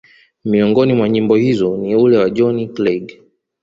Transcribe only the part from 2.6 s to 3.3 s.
Clegg